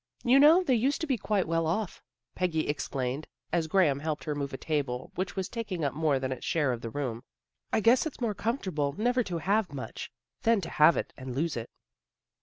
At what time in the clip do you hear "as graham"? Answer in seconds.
3.53-3.99